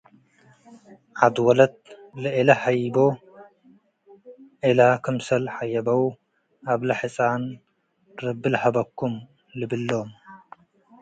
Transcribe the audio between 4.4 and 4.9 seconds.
ክለ